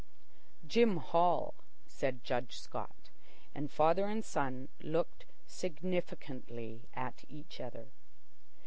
[0.65, 1.53] "Jim Hall,"
[1.85, 3.11] said Judge Scott,
[3.53, 7.89] and father and son looked significantly at each other.